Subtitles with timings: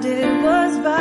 [0.00, 0.99] did was bow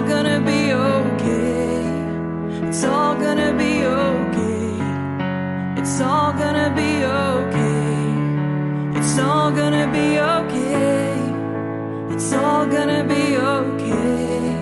[0.00, 1.84] all gonna be okay.
[2.68, 4.78] It's all gonna be okay.
[5.80, 8.98] It's all gonna be okay.
[8.98, 11.16] It's all gonna be okay.
[12.14, 14.54] It's all gonna be okay.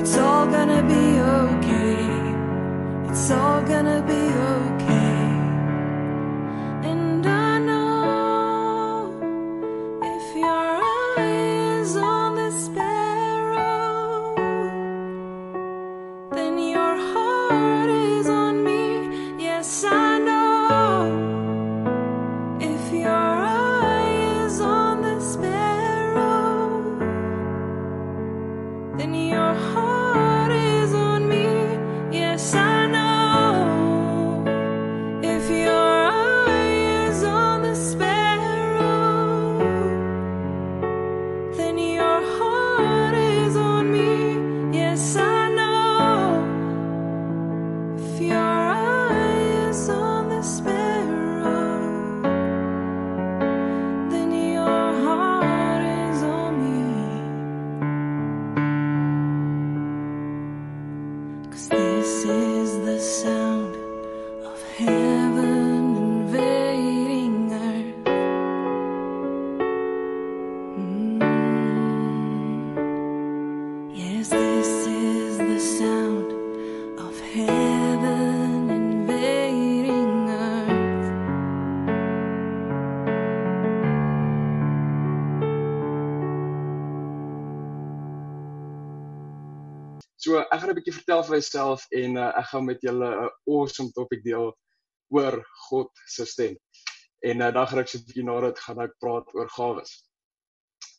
[0.00, 1.04] It's all gonna be
[1.36, 3.10] okay.
[3.10, 4.22] It's all gonna be
[4.52, 4.77] okay.
[91.28, 94.50] Van myself en uh, ek gaan met julle 'n awesome topic deel
[95.14, 96.56] oor God se stem.
[97.20, 99.92] En uh, dan gaan ek so 'n bietjie na dit gaan ek praat oor gawes.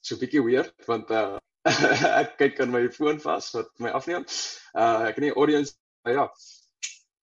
[0.01, 1.37] So 'n bietjie weird want uh,
[2.21, 4.25] ek kyk aan my foon vas wat my afneem.
[4.73, 5.75] Uh ek het nie audience
[6.07, 6.29] uh, ja.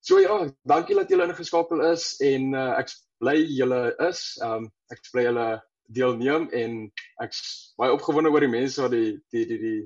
[0.00, 4.36] So ja, dankie dat julle ingeskakel is en uh, ek bly julle is.
[4.44, 5.48] Um ek bly julle
[5.86, 6.78] deelneem en
[7.22, 7.40] ek's
[7.78, 9.80] baie opgewonde oor die mense wat die die die die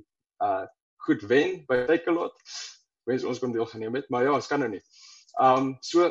[0.45, 0.67] uh
[1.07, 2.37] goed wen by Takealot.
[3.09, 4.83] Wens ons kon deelgeneem het, maar ja, ons kan nou nie.
[5.41, 6.11] Um so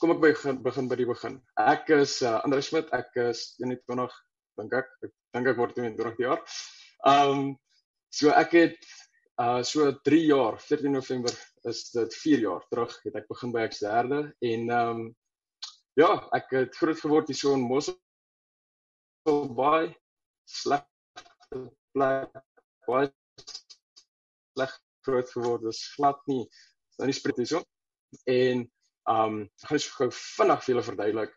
[0.00, 1.38] kom ek begin begin by die begin.
[1.60, 4.14] Ek is uh, Andre Smit, ek is 21
[4.60, 4.88] dink ek.
[5.04, 6.40] Ek dink ek word 22 jaar.
[7.06, 7.56] Um
[8.12, 8.90] so ek het
[9.40, 11.34] uh so 3 jaar, 14 November
[11.68, 14.20] is dit 4 jaar terug het ek begin by Eksterde
[14.52, 15.00] en um
[15.98, 17.96] ja, ek het groot geword hier so in Mossel
[19.56, 19.90] Bay
[20.48, 20.84] sleg
[21.94, 22.30] plek
[22.88, 23.10] baie
[24.54, 24.72] sleg
[25.06, 26.44] groot geword is glad nie
[26.98, 27.62] nou nie spreek hierso
[28.26, 28.66] en
[29.10, 31.34] um ek gaan so gou vinnig vir julle verduidelik.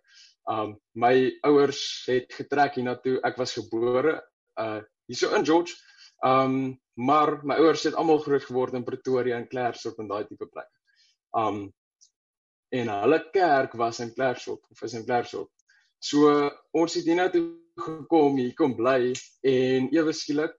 [0.51, 1.15] Um my
[1.47, 3.19] ouers het getrek hiernatoe.
[3.23, 4.19] Ek was gebore
[4.59, 5.77] uh hierso in George.
[6.25, 10.45] Um maar my ouers het almal groot geword in Pretoria en Klerksdorp en daai tipe
[10.45, 10.83] plekke
[11.33, 11.73] um
[12.73, 15.49] en hulle kerk was in Klerksdorp of is in Klerksdorp.
[16.01, 16.29] So
[16.73, 17.43] ons het hiernatoe
[17.79, 19.13] gekom hier kom bly
[19.49, 20.55] en ewe skielik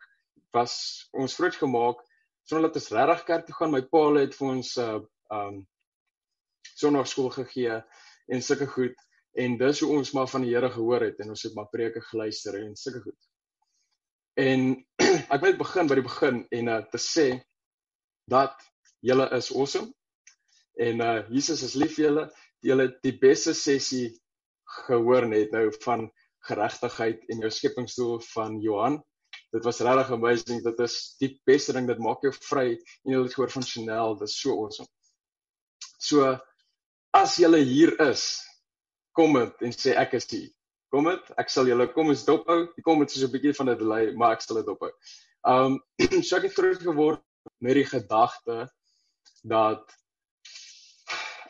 [0.54, 0.74] was
[1.12, 2.03] ons groot gemaak
[2.44, 3.72] sonder dat ons regtig kerk toe gaan.
[3.72, 5.00] My pa het vir ons 'n uh,
[5.38, 5.66] um
[6.74, 7.82] sonnaarskool gegee
[8.28, 8.96] en sulke goed
[9.34, 12.00] en dis hoe ons maar van die Here gehoor het en ons het maar preke
[12.00, 13.20] geluister en sulke goed.
[14.36, 14.84] En
[15.34, 17.28] ek wil begin by die begin en uh, te sê
[18.30, 18.54] dat
[19.04, 19.92] julle is awesome
[20.80, 22.28] en uh Jesus is lief vir julle.
[22.64, 24.08] Julle het die beste sessie
[24.86, 26.08] gehoor net nou van
[26.48, 28.98] geregtigheid en jou skepingsdoel van Johan.
[29.54, 30.62] Dit was regtig amazing.
[30.64, 34.16] Dit is die beste ding, dit maak jou vry en jy het gehoor van Chanel,
[34.18, 34.90] dit is so awesome.
[36.02, 36.32] So
[37.14, 38.26] as jy hier is,
[39.14, 40.50] kom dit en sê ek is hier.
[40.90, 42.64] Kom dit, ek sal julle kom ons dophou.
[42.74, 44.90] Die kom dit is 'n bietjie van 'n delay, maar ek sal dit dophou.
[45.46, 45.78] Um
[46.26, 47.22] so ek het groot geword
[47.60, 48.68] met die gedagte
[49.44, 49.84] dat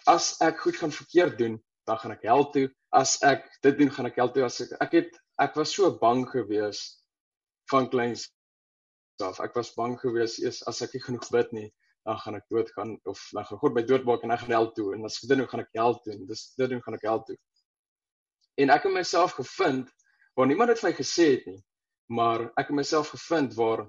[0.06, 2.68] as ek goed gaan verkeerd doen, dan gaan ek hel toe.
[2.92, 4.44] As ek dit doen, gaan ek hel toe.
[4.44, 7.03] As ek ek het ek was so bang geweest
[7.70, 8.28] van kleins
[9.22, 9.40] af.
[9.40, 11.68] Ek was bang geweest eers as ek nie genoeg bid nie,
[12.04, 14.90] dan gaan ek doodgaan of dan gaan God my doodmaak en ek gaan hel toe
[14.94, 17.06] en as ek dit doen gaan ek hel toe en dis dit doen gaan ek
[17.08, 17.36] hel toe.
[18.60, 19.90] En ek het myself gevind
[20.34, 21.60] waar niemand dit vir my gesê het nie,
[22.12, 23.86] maar ek het myself gevind waar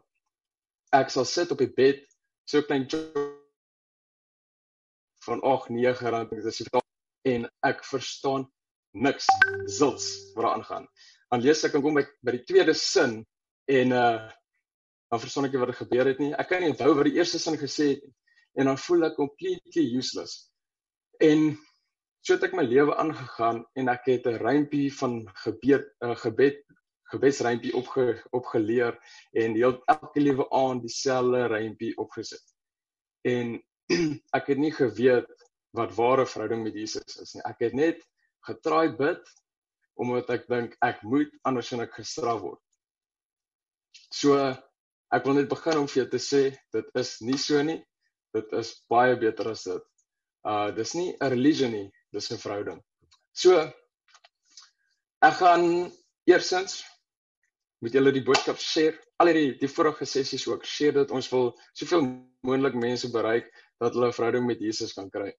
[0.95, 2.05] ek sal sit op die bed
[2.47, 2.87] so klein
[5.25, 6.61] van 8 9 rand ek dis
[7.25, 8.45] en ek verstaan
[8.95, 9.25] niks
[9.65, 10.05] zils
[10.35, 10.85] wat daar aangaan.
[11.33, 13.23] Dan lees ek en kom by by die tweede sin
[13.65, 14.31] en uh
[15.13, 16.31] dan verstaan ek nie wat er gebeur het nie.
[16.33, 18.13] Ek kan nie onthou wat die eerste sin gesê het nie.
[18.57, 20.49] En dan voel ek completely useless.
[21.23, 21.53] En
[22.25, 26.63] so het ek my lewe aangegaan en ek het 'n rympie van gebed uh, gebed
[27.13, 28.97] gebedsrympie opge, opgeleer
[29.31, 32.43] en heel elke liewe aand dieselfde rympie opgesit.
[33.21, 33.61] En
[34.37, 35.29] ek het nie geweet
[35.77, 37.43] wat ware verhouding met Jesus is nie.
[37.45, 38.01] Ek het net
[38.49, 39.21] getraai bid
[40.01, 42.64] omdat ek dink ek moet anders en ek gestraf word.
[44.11, 44.37] So
[45.13, 46.41] ek wil net begin om vir jou te sê
[46.75, 47.81] dit is nie so nie.
[48.35, 49.83] Dit is baie beter as dit.
[50.45, 52.81] Uh dis nie 'n religie nie, dis 'n verhouding.
[53.33, 53.59] So
[55.21, 55.91] ek gaan
[56.27, 56.83] eersins
[57.81, 58.97] met julle die boodskap share.
[59.19, 62.03] Al hierdie die vorige sessies ook share dat ons wil soveel
[62.45, 65.33] moontlik mense bereik dat hulle 'n verhouding met Jesus kan kry.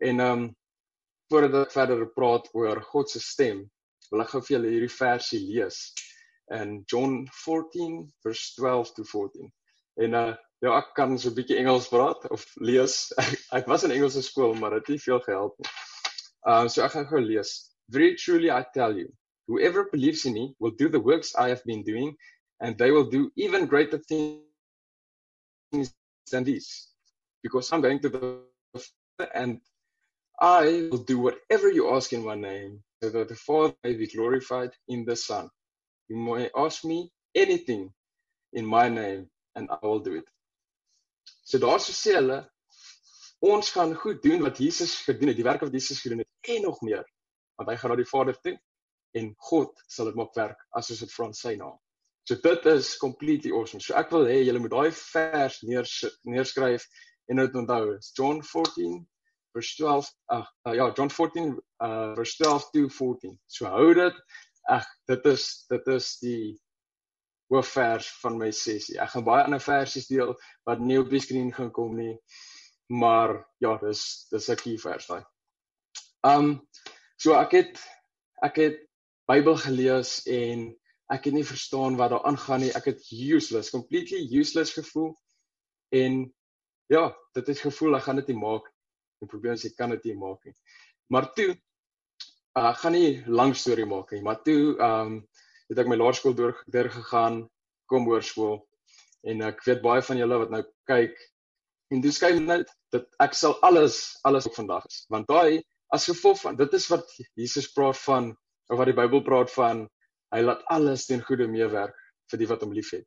[0.00, 0.56] En ehm um,
[1.30, 3.70] voordat ek verder praat oor God se stem,
[4.10, 5.78] wil ek gou vir julle hierdie versie lees
[6.50, 9.52] in John 14 vers 12 to 14.
[9.94, 13.12] En uh ja, ek kan so 'n bietjie Engels praat of lees.
[13.58, 15.70] ek was in Engelse skool, maar dit het nie veel gehelp nie.
[16.46, 17.72] Uh so ek gaan gou lees.
[17.88, 19.08] Very truly I tell you,
[19.46, 22.16] whoever believes in me will do the works I have been doing
[22.60, 24.44] and they will do even greater things
[26.30, 26.88] than these
[27.42, 28.20] because I'm going to the
[29.18, 29.60] Father and
[30.40, 34.06] I will do whatever you ask in my name so that the Father may be
[34.06, 35.50] glorified in the Son.
[36.08, 37.92] You may ask me anything
[38.52, 40.28] in my name and I will do it.
[41.44, 42.42] So daar sê hulle
[43.42, 46.62] ons gaan goed doen wat Jesus gedoen het, die werk wat Jesus gedoen het en
[46.62, 47.04] nog meer.
[47.58, 48.56] Want hy gaan na die Vader toe
[49.18, 51.78] en God sal dit maak werk as ons dit vra in sy naam.
[52.28, 53.82] So dit is completely awesome.
[53.82, 55.96] So ek wil hê julle moet daai vers neers,
[56.28, 56.86] neerskryf
[57.30, 57.96] en dit onthou.
[58.18, 59.00] John 14
[59.52, 61.50] vers 12 ag uh, ja John 14
[61.82, 63.34] uh, vers 12 to 14.
[63.46, 64.22] So hou dit
[64.72, 66.44] Ag, dit is dit is die
[67.52, 68.96] hoofvers van my sessie.
[69.02, 70.32] Ek gaan baie ander versies deel
[70.68, 72.14] wat nie op die skerm gaan kom nie.
[72.92, 75.24] Maar ja, dis dis 'n key vers daai.
[76.32, 76.68] Um
[77.16, 77.82] so ek het
[78.42, 78.80] ek het
[79.30, 80.70] Bybel gelees en
[81.12, 82.72] ek het nie verstaan wat daar aangaan nie.
[82.74, 85.12] Ek het useless, completely useless gevoel.
[85.92, 86.34] En
[86.88, 88.66] ja, dit het gevoel ek gaan dit nie maak.
[89.20, 90.56] Die probleem is ek kan dit nie maak nie.
[91.12, 91.54] Maar toe
[92.58, 95.20] uh gaan nie lank storie maak nie, maar toe um
[95.70, 97.46] het ek my laerskool deur deur gegaan,
[97.88, 98.58] kom hoërskool
[99.28, 101.16] en ek weet baie van julle wat nou kyk
[101.92, 105.04] en dis skyn net dat ek sal alles alles op vandag is.
[105.12, 107.08] Want daai as gevolg van dit is wat
[107.40, 108.32] Jesus praat van
[108.68, 109.86] of wat die Bybel praat van
[110.32, 111.96] hy laat alles ten goeie meewerk
[112.32, 113.06] vir die wat hom liefhet.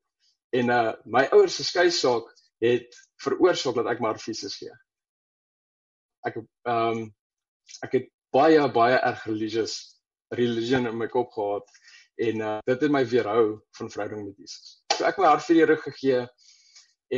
[0.53, 2.29] En uh my ouers se skei saak
[2.63, 4.73] het veroorsaak dat ek maar fisies gee.
[6.25, 7.07] Ek um
[7.85, 9.75] ek het baie baie erg religious
[10.35, 11.69] religion in my kop gehad
[12.27, 14.81] en uh, dit het my weerhou van verhouding met Jesus.
[14.95, 16.21] So ek my hart vir die Here gegee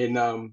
[0.04, 0.48] en ehm um,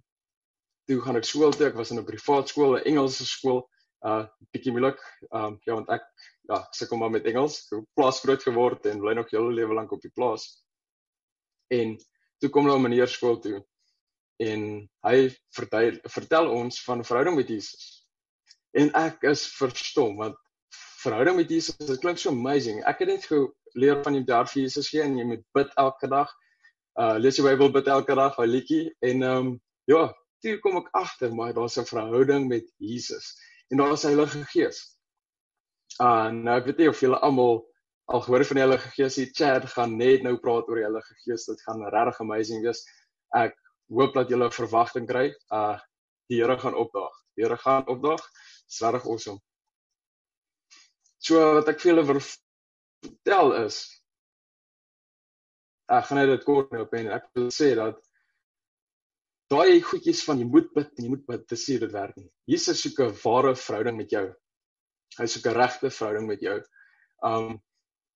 [0.88, 1.70] toe gaan ek skool toe.
[1.70, 3.62] Ek was in 'n privaat skool, 'n Engelse skool.
[4.04, 5.00] Uh bietjie moeilik.
[5.32, 6.04] Ehm um, ja, want ek
[6.48, 7.60] ja, sukkel maar met Engels.
[7.64, 10.64] Ek het plaas groot geword en bly nog hele lewe lank op die plaas.
[11.72, 11.96] En
[12.40, 13.64] toe kom nou 'n meneer skool toe
[14.42, 15.18] en hy
[15.56, 18.04] vertel vertel ons van verhouding met Jesus.
[18.74, 20.36] En ek is verstom want
[21.04, 22.80] verhouding met Jesus, dit klink so amazing.
[22.88, 26.10] Ek het net geleer van jy daar vir Jesus gee en jy moet bid elke
[26.10, 26.32] dag.
[27.00, 29.54] Uh lees die Bybel bid elke dag, hy liedjie en ehm um,
[29.90, 30.06] ja,
[30.44, 33.34] toe kom ek agter maar daar's 'n verhouding met Jesus
[33.70, 34.82] en daar's die Heilige Gees.
[36.00, 37.64] Uh nou ek weet nie of julle almal
[38.12, 41.14] al gehoor van die Heilige Gees hier chat gaan net nou praat oor die Heilige
[41.24, 41.46] Gees.
[41.46, 42.84] Dit gaan regtig amazing wees.
[43.34, 43.56] Ek
[43.88, 45.32] hoop dat julle verwagting kry.
[45.50, 45.78] Uh
[46.28, 47.16] die Here gaan opdaag.
[47.36, 48.22] Die Here gaan opdaag.
[48.68, 49.40] Dis regtig awesome.
[51.24, 53.78] So wat ek vir julle vertel is
[55.94, 58.00] ek gaan net dit kort nou op en ek wil sê dat
[59.52, 62.30] daai goedjies van jy moet bid en jy moet bid, dis nie dit werk nie.
[62.50, 64.24] Jesus soek 'n ware verhouding met jou.
[65.18, 66.58] Hy soek 'n regte verhouding met jou.
[67.22, 67.60] Um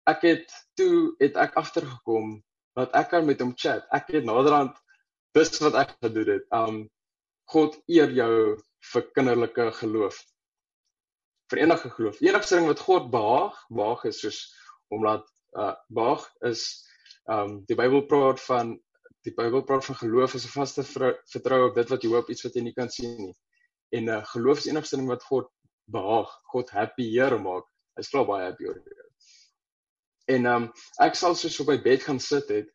[0.09, 2.43] ek het toe het ek agtergekom
[2.77, 3.85] dat ek kan met hom chat.
[3.93, 4.77] Ek het naderhand
[5.35, 6.45] dis wat ek gedoen het.
[6.53, 6.89] Um
[7.53, 8.57] God eer jou
[8.93, 10.17] vir kinderlike geloof.
[11.49, 12.21] Vir enige geloof.
[12.21, 14.41] Enigste ding wat God behaag, behaag is soos
[14.93, 15.25] omdat
[15.57, 16.65] uh behaag is
[17.29, 18.77] um die Bybel praat van
[19.27, 22.45] die Bybel praat van geloof is 'n vaste vertroue op dit wat jy hoop, iets
[22.45, 23.35] wat jy nie kan sien nie.
[23.97, 25.49] En uh, geloof is enigste ding wat God
[25.93, 27.65] behaag, God happy hier maak.
[27.97, 29.05] Hy's klaar baie happy oor dit.
[30.29, 32.69] En ehm um, ek sal soos op my bed gaan sit het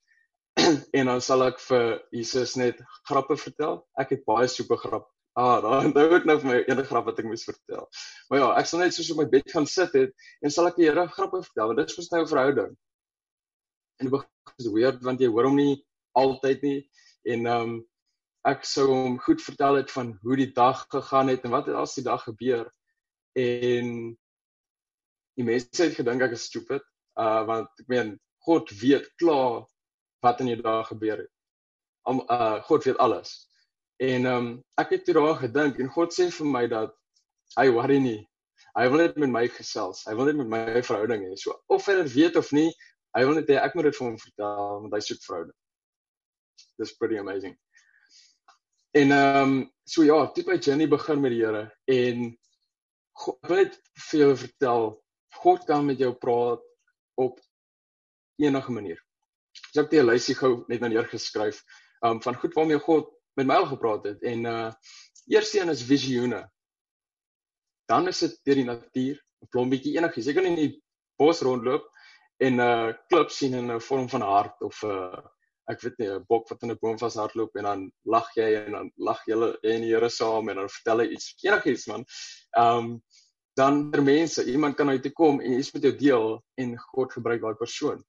[0.98, 3.84] en dan sal ek vir Jesus net grappe vertel.
[4.02, 5.13] Ek het baie super grap.
[5.34, 7.88] Ah, dan onthou ek nou vir my enige grap wat ek moes vertel.
[8.30, 10.12] Maar ja, ek sal net soos op my bed gaan sit het
[10.46, 12.76] en sal ek die Here grappe vertel want dit is vir my 'n verhouding.
[13.98, 15.80] En dit begin weird want jy hoor hom nie
[16.14, 16.80] altyd nie
[17.34, 17.74] en ehm um,
[18.46, 21.80] ek sou hom goed vertel het van hoe die dag gegaan het en wat het
[21.80, 22.68] as die dag gebeur
[23.40, 23.94] en
[25.40, 26.84] die mense het gedink ek is stupid
[27.18, 29.64] uh want ek meen God weet klaar
[30.22, 31.32] wat in jou dag gebeur het.
[32.06, 33.48] Om uh God weet alles.
[34.02, 36.96] En ehm um, ek het toe daaraan gedink en God sê vir my dat
[37.58, 38.22] hy worry nie.
[38.74, 40.06] Hy wil net met my gesels.
[40.08, 41.36] Hy wil net met my verhouding hê.
[41.38, 42.72] So of hy dit weet of nie,
[43.14, 45.58] hy wil net hê ek moet dit vir hom vertel want hy soek verhouding
[46.78, 47.58] dis pretty amazing.
[48.92, 52.28] En ehm um, so ja, toe by Jenny begin met die Here en
[53.24, 53.80] God, wil net
[54.10, 54.86] vir jou vertel,
[55.42, 56.62] God kan met jou praat
[57.20, 57.42] op
[58.42, 59.02] enige manier.
[59.74, 61.64] Ek het 'n lysie gou net nou neergeskryf
[62.06, 64.72] um van goed waarmee God met my al gepraat het en uh
[65.26, 66.42] eerste een is visioene.
[67.88, 70.28] Dan is dit deur die natuur, 'n blombietjie enigiets.
[70.28, 70.84] Jy kan in die
[71.18, 71.86] bos rondloop
[72.44, 75.24] en uh, klip sien in 'n vorm van 'n hart of 'n uh,
[75.72, 78.72] ek weet nie 'n bok wat in 'n boom vashardloop en dan lag jy en
[78.72, 82.06] dan lag julle en die Here saam en dan vertel hy iets enigiets man.
[82.58, 83.02] Um,
[83.56, 87.14] dan vir mense, iemand kan uit te kom en iets met jou deel en God
[87.14, 88.04] gebruik daai persoon.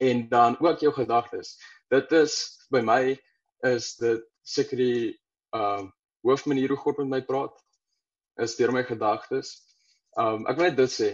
[0.00, 1.58] En dan ook jou gedagtes.
[1.92, 3.20] Dit is by my
[3.64, 4.98] is dit seker die
[5.54, 5.92] ehm uh,
[6.24, 7.56] hoofmanier hoe God met my praat
[8.40, 9.54] is deur my gedagtes.
[10.16, 11.10] Ehm um, ek wil net dit sê.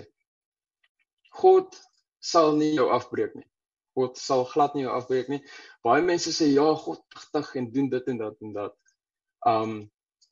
[1.40, 1.78] God
[2.20, 3.46] sal nie jou afbreek nie.
[3.98, 5.40] God sal glad nie afbreek nie.
[5.86, 8.76] Baie mense sê ja, God digtig en doen dit en dat en dat.
[9.46, 9.74] Um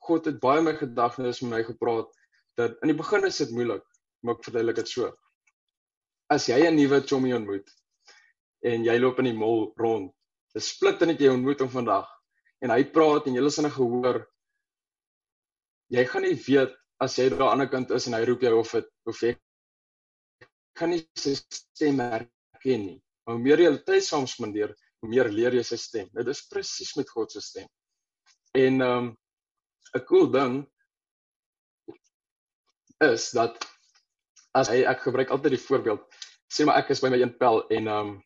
[0.08, 2.12] God het baie my gedagtes met my gepraat
[2.58, 3.84] dat in die begin is dit moeilik,
[4.22, 5.10] maar ek verduidelik dit so.
[6.32, 7.68] As jy 'n nuwe chommy ontmoet
[8.62, 10.12] en jy loop in die mall rond,
[10.54, 12.08] dis split net jy ontmoet hom vandag
[12.62, 14.22] en hy praat en jy is in 'n gehoor
[15.96, 18.42] jy gaan nie weet as jy daar aan die ander kant is en hy roep
[18.42, 19.36] jou of dit of jy
[20.78, 22.98] kan nie sy stem herken nie.
[23.28, 26.10] Hoe meer jy tyd saam spandeer, hoe meer leer jy sy stem.
[26.14, 27.68] Dit is presies met God se stem.
[28.56, 29.16] En ehm um,
[29.96, 30.54] 'n cool ding
[33.04, 33.56] is dat
[34.52, 36.02] as hy ek gebruik altyd die voorbeeld,
[36.52, 38.16] sê maar ek is by my een pel en ehm um,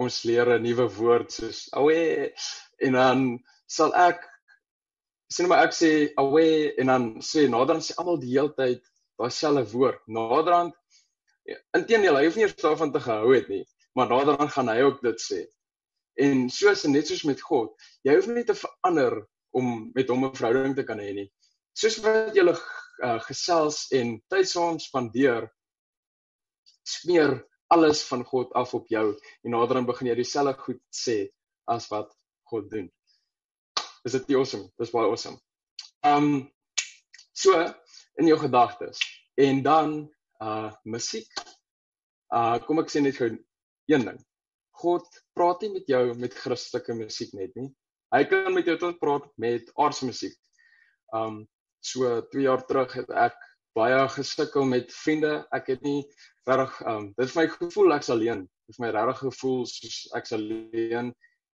[0.00, 2.30] ons leer 'n nuwe woord soos awe
[2.86, 3.20] en dan
[3.66, 4.24] sal ek
[5.34, 6.46] sê maar ek sê awe
[6.80, 8.82] en dan sê naderhand sê almal die hele tyd
[9.18, 10.00] daai selfde woord.
[10.06, 10.74] Naderhand
[11.78, 15.02] inteendeel hy hoef nie eers daarvan te gehou het nie maar naderhand gaan hy ook
[15.02, 15.40] dit sê.
[16.18, 17.74] En soos net soos met God,
[18.06, 19.20] jy hoef nie te verander
[19.54, 21.28] om met hom 'n verhouding te kan hê nie.
[21.74, 25.50] Soos wat jy uh, gesels en tyd saam spandeer,
[26.82, 27.38] smeer
[27.72, 29.06] alles van God af op jou
[29.42, 31.16] en naderhand begin jy dieselfde goed sê
[31.70, 32.12] as wat
[32.50, 32.90] God doen.
[34.04, 34.68] Is dit awesome?
[34.78, 35.38] Dis baie awesome.
[36.04, 36.50] Um
[37.32, 37.56] so
[38.20, 39.00] in jou gedagtes
[39.40, 39.96] en dan
[40.44, 41.28] uh musiek.
[42.28, 44.20] Uh kom ek sê net gou een ding.
[44.84, 47.70] God praat nie met jou met Christelike musiek net nie.
[48.14, 50.36] Hy kan met jou tot praat met aardse musiek.
[51.14, 51.44] Um
[51.84, 53.36] so 2 jaar terug het ek
[53.74, 55.32] baie gesukkel met vriende.
[55.52, 56.02] Ek het nie
[56.48, 58.44] reg um dit is my gevoel ek's alleen.
[58.66, 61.12] Dit is my regtig gevoel soos ek's alleen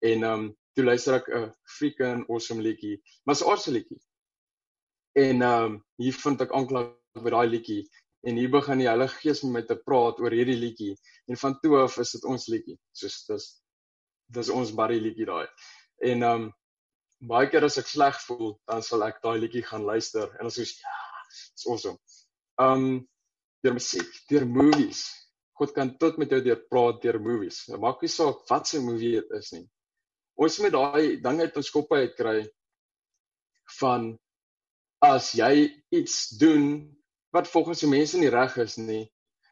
[0.05, 4.01] en um toe luister ek 'n freaking awesome liedjie, maar 'n aardse liedjie.
[5.15, 7.85] En um hier vind ek aanklank by daai liedjie
[8.25, 10.95] en hier begin die Heilige Gees met my te praat oor hierdie liedjie
[11.29, 13.47] en van toe af is dit ons liedjie soos dis
[14.37, 15.47] dis ons buddy liedjie daai
[16.11, 16.47] en um
[17.33, 20.57] baie keer as ek sleg voel dan sal ek daai liedjie gaan luister en dan
[20.57, 21.04] soos ja
[21.53, 21.99] it's awesome
[22.63, 22.89] um
[23.65, 25.07] deur musiek deur movies
[25.59, 29.15] God kan tot met jou deur praat deur movies maak nie saak wat se movie
[29.19, 29.67] dit is nie
[30.35, 32.39] ons moet daai ding uit ons koppe uitkry
[33.81, 34.13] van
[35.05, 36.95] as jy iets doen
[37.35, 39.05] wat volgens die mense nie reg is nie,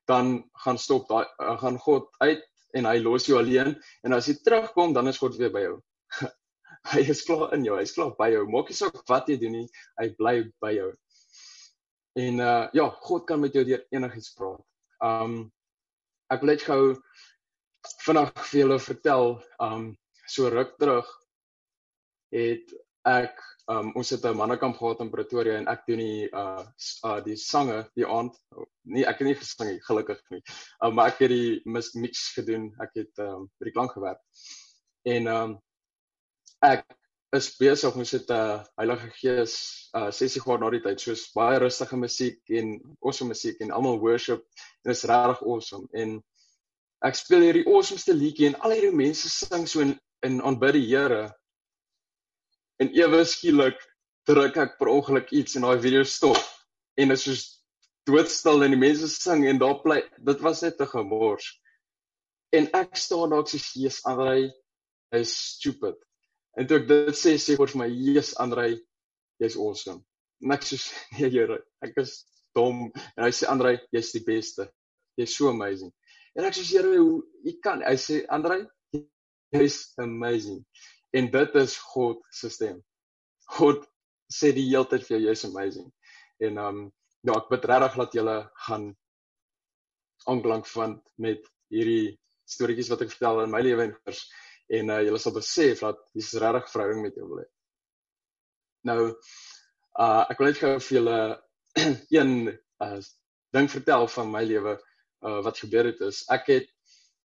[0.08, 2.42] dan gaan stop daai uh, gaan God uit
[2.78, 3.74] en hy los jou alleen
[4.06, 5.76] en as jy terugkom dan is God weer by jou.
[6.92, 8.46] hy is klaar in jou, hy's klaar by jou.
[8.50, 9.66] Maak nie saak wat jy doen nie,
[10.00, 10.90] hy bly by jou.
[12.18, 14.60] En uh ja, God kan met jou deur enigiets praat.
[15.00, 15.52] Um
[16.32, 16.82] ek wil net gou
[18.04, 19.90] vinnig vir julle vertel, um
[20.28, 21.08] so ruk terug
[22.32, 22.74] het
[23.08, 23.40] ek
[23.72, 26.64] um ons het 'n mannekamp gehad in Pretoria en ek doen die uh
[27.04, 28.36] uh die sange die aand
[28.84, 30.42] nee ek het nie gesing nie gelukkig nie.
[30.84, 32.74] Um, maar ek het die mix gedoen.
[32.80, 34.20] Ek het um by die klank gewerk.
[35.04, 35.60] En um
[36.60, 36.84] ek
[37.32, 39.54] is besig om sit 'n uh, Heilige Gees
[39.96, 44.00] uh sessie gehad na die tyd soos baie rustige musiek en awesome musiek en almal
[44.00, 44.44] worship
[44.84, 45.88] en is regtig awesome.
[45.92, 46.18] En
[47.08, 50.84] ek speel hierdie awesomeste liedjie en al hierdie mense sing so in in aanbid die
[50.90, 51.32] Here.
[52.78, 53.80] En ewe skielik
[54.28, 56.38] druk ek per ongeluk iets en daai video stop
[57.00, 57.48] en dit is soos
[58.06, 61.48] doodstil en die mense sing en daar bly dit was net 'n gemors.
[62.52, 64.52] En ek staan daar ek sê Jesus Andrei
[65.16, 65.96] is stupid
[66.58, 68.76] En toe ek dit sê, sê vir my, "Jesus Andrei,
[69.40, 70.04] jy's awesome."
[70.42, 70.78] En ek sê,
[71.18, 74.68] "Nee, Here, ek is dom." En hy sê, "Andrei, jy's die beste.
[75.16, 75.92] Jy's so amazing."
[76.36, 78.66] En ek sê, "Here, hoe jy kan?" Hy sê, "Andrei,
[79.52, 80.64] jy's amazing."
[81.12, 82.82] En dit is God se stem.
[83.58, 83.84] God
[84.32, 85.92] sê die hele tyd vir jou, "Jy's amazing."
[86.40, 88.36] En um ja, ek bid regtig dat julle
[88.66, 88.90] gaan
[90.30, 92.16] aanklank vind met hierdie
[92.50, 94.22] storieetjies wat ek vertel in my lewe en vers
[94.78, 97.48] en uh, jy sal besef dat Jesus regtig verhouding met jou wil hê.
[98.88, 99.00] Nou
[100.00, 101.18] uh ek wil net gou vir julle
[102.16, 102.32] een
[102.86, 103.00] uh
[103.52, 104.78] ding vertel van my lewe
[105.28, 106.70] uh wat gebeur het is ek het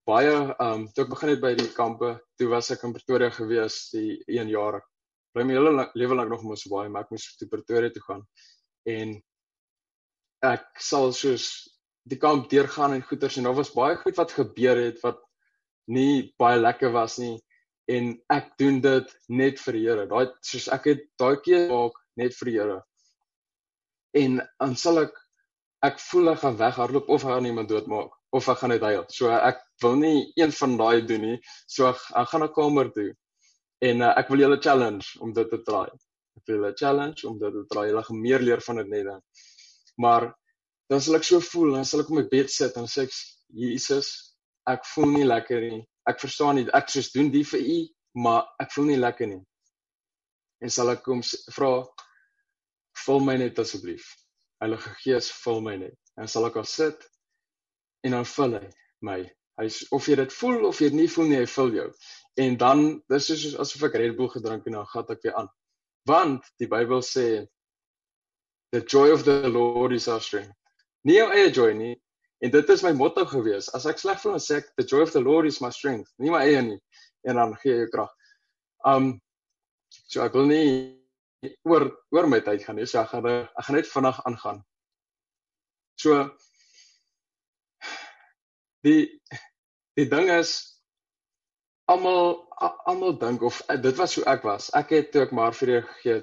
[0.09, 3.81] baie um toe ek begin het by die kampe, toe was ek in Pretoria gewees
[3.92, 4.81] die 1 jaar.
[5.37, 8.22] Bly my hele lewe lank nog mos baie, maar ek moes toe Pretoria toe gaan.
[8.88, 9.18] En
[10.48, 11.48] ek sal soos
[12.09, 15.20] die kamp deurgaan en goeters en daar was baie goed wat gebeur het wat
[15.88, 17.37] nie baie lekker was nie
[17.88, 20.05] en ek doen dit net vir die Here.
[20.09, 22.79] Daai soos ek het daai keer maak net vir die Here.
[24.20, 25.16] En dan sal ek
[25.87, 29.07] ek voel ek gaan weghardloop of gaan iemand doodmaak of ek gaan net huil.
[29.14, 31.38] So ek wil nie een van daai doen nie.
[31.66, 33.12] So ek, ek gaan na kamer toe
[33.88, 35.87] en uh, ek wil julle challenge om dit te try.
[36.38, 37.87] Ek wil julle challenge om dit te try.
[37.88, 39.22] Julle gaan meer leer van dit net dan.
[40.03, 40.33] Maar
[40.90, 43.14] dan sal ek so voel, dan sal ek op my bed sit en sê ek
[43.48, 44.28] Jesus,
[44.69, 45.83] ek voel nie lekker nie.
[46.09, 46.67] Ek verstaan nie.
[46.77, 47.79] Ek soos doen die vir u,
[48.25, 49.43] maar ek voel nie lekker nie.
[50.65, 51.23] En sal ek kom
[51.55, 51.73] vra
[53.05, 54.07] vul my net asseblief.
[54.63, 55.97] Heilige Gees, vul my net.
[56.19, 57.05] En sal ek al sit
[58.07, 58.65] en dan vul hy
[59.07, 59.21] my.
[59.59, 61.87] Hy of jy dit voel of jy nie voel nie, hy vul jou.
[62.39, 65.49] En dan dis soos asof ek Red Bull gedrink en dan gat ek weer aan.
[66.07, 67.47] Want die Bybel sê
[68.73, 70.55] the joy of the Lord is our strength.
[71.07, 71.95] Nie jou eie joy nie,
[72.38, 73.70] En dit is my motto gewees.
[73.74, 76.12] As ek sleg voel, dan sê ek the joy of the Lord is my strength.
[76.22, 76.79] Nie my eie nie.
[77.27, 78.12] En dan gee jy krag.
[78.87, 79.16] Um
[80.07, 80.68] so ek wil nie
[81.66, 82.87] oor oor my tyd gaan nie.
[82.87, 84.62] So ek gaan ek gaan net vinnig aangaan.
[85.98, 86.20] So
[88.87, 89.03] die
[89.98, 90.55] die ding is
[91.90, 92.46] almal
[92.87, 94.70] almal dink of dit was hoe ek was.
[94.79, 96.22] Ek het toe ek maar vir jou gegee,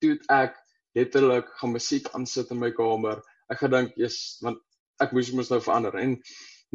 [0.00, 0.56] toe ek
[0.96, 3.20] letterlik gaan musiek aansit in my kamer.
[3.52, 4.60] Ek gedink, "Jesus, want
[5.02, 6.16] ek moes mos nou verander en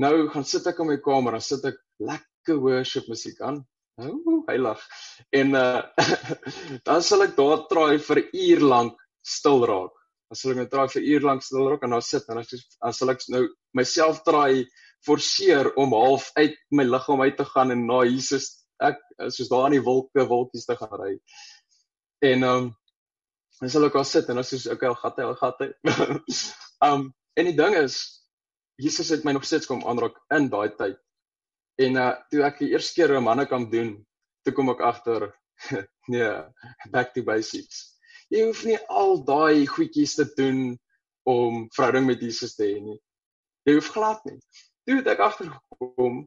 [0.04, 3.64] nou gaan sit ek in my kamer en sit ek lekker worship musiek aan.
[3.98, 4.82] Nou, heilig.
[5.34, 5.82] En uh
[6.88, 9.96] dan sal ek daar traai vir uur lank stil raak.
[10.30, 12.94] Dan sal ek net traai vir uur lank stil raak en dan sit en dan
[12.94, 13.44] sal ek nou
[13.78, 14.68] myself traai
[15.06, 18.52] forceer om half uit my liggaam uit te gaan en na Jesus
[18.84, 19.00] ek
[19.34, 21.14] soos daar in die wolke wolkies te gaan ry.
[22.26, 22.74] En um
[23.58, 25.70] dan sal ek al sit en dan ek okay, gat hy, gat hy.
[26.92, 27.08] um
[27.38, 27.98] en die ding is
[28.78, 30.98] Jesus het my nog steeds kom aanraak in daai tyd.
[31.82, 33.92] En uh toe ek die eerste keer 'n mannekamp doen,
[34.46, 35.32] toe kom ek agter
[36.14, 36.30] nee,
[36.94, 37.98] back to basics.
[38.30, 40.78] Jy hoef nie al daai goedjies te doen
[41.28, 43.00] om verhouding met Jesus te hê nie.
[43.66, 44.40] Jy hoef glad nie.
[44.86, 46.26] Toe het ek agtergekom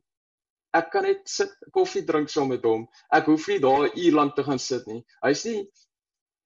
[0.76, 2.86] ek kan net sit koffie drink saam met hom.
[3.14, 5.04] Ek hoef nie daar 'n uur lank te gaan sit nie.
[5.22, 5.70] Hy's nie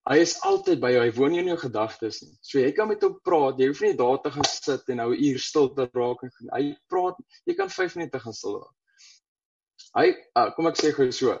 [0.05, 1.01] Hy is altyd by jou.
[1.01, 2.35] Hy woon nie in jou gedagtes nie.
[2.45, 3.57] So jy kan met hom praat.
[3.57, 6.31] Jy hoef nie daar te gaan sit en nou 'n uur stil te raak en
[6.53, 7.17] hy praat.
[7.49, 8.75] Jy kan 5 minute gaan stil raak.
[9.95, 11.37] Hy uh, kom ek sê gou so.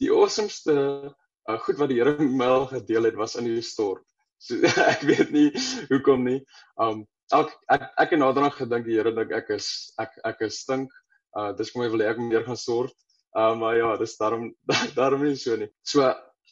[0.00, 4.04] die awesomeste uh, goed wat die Here my gedeel het was in die stort.
[4.38, 4.60] So
[4.92, 5.48] ek weet nie
[5.88, 6.42] hoekom nie.
[6.76, 10.44] Um ek ek ek het nader aan gedink die Here dink ek is ek ek
[10.48, 10.92] is stink.
[11.32, 12.92] Uh dis kom hy wil hê ek moet meer gaan stort.
[13.32, 14.50] Uh maar ja, dis daarom
[14.98, 15.70] daarom nie so nie.
[15.80, 16.04] So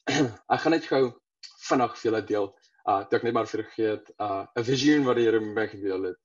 [0.55, 1.03] ek gaan net gou
[1.69, 2.49] vinnig vir julle deel.
[2.89, 6.19] Uh ek net maar vergeet uh 'n visioen wat die Here met my gedeel het.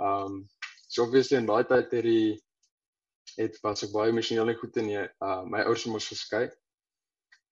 [0.00, 0.46] Um
[0.88, 2.40] so obviously in daai tyd het die
[3.36, 5.02] het was ek baie emosioneel goed in nie.
[5.20, 6.48] Uh my ouers het mos geskei.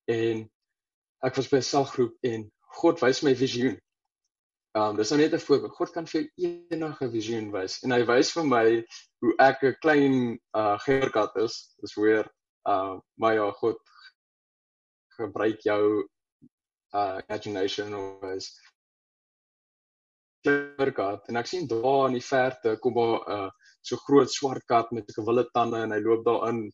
[0.09, 0.47] En
[1.23, 2.49] ek was by 'n selgroep en
[2.81, 3.77] God wys my visioen.
[4.77, 5.77] Um dis nou net 'n voorbeeld.
[5.77, 8.67] God kan vir enige visioen wys en hy wys vir my
[9.21, 10.17] hoe ek 'n klein
[10.57, 11.75] uh geerkat is.
[11.81, 12.25] Dis weer
[12.65, 13.77] uh maar ja, God
[15.19, 15.83] gebruik jou
[16.95, 18.51] uh imagination of is
[20.47, 23.51] geerkat en ek sien daar in die verte kom 'n uh
[23.87, 26.71] so groot swart kat met 'n wille tande en hy loop daarin.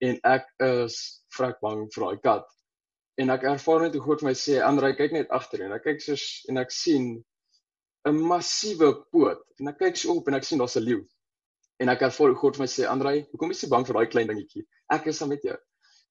[0.00, 0.96] En ek is
[1.36, 2.46] vrek bang vir daai kat.
[3.20, 6.00] En ek ervaar net hoe God my sê Andre kyk net agter en ek kyk
[6.00, 7.24] soos en ek sien
[8.08, 11.02] 'n massiewe poot en ek kyk so op en ek sien daar's 'n leeu.
[11.80, 14.28] En ek ervaar hoe God my sê Andre hoekom is jy bang vir daai klein
[14.28, 14.64] dingetjie?
[14.90, 15.56] Ek is saam met jou